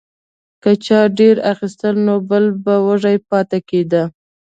که 0.61 0.71
چا 0.85 0.99
ډیر 1.17 1.35
اخیستل 1.53 1.95
نو 2.07 2.15
بل 2.29 2.45
به 2.63 2.75
وږی 2.85 3.17
پاتې 3.29 3.59
کیده. 3.69 4.03